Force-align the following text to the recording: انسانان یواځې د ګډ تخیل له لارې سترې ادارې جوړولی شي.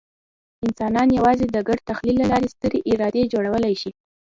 انسانان 0.65 1.07
یواځې 1.17 1.45
د 1.49 1.57
ګډ 1.67 1.79
تخیل 1.89 2.15
له 2.21 2.25
لارې 2.31 2.47
سترې 2.55 2.79
ادارې 2.91 3.29
جوړولی 3.33 3.73
شي. 3.81 3.91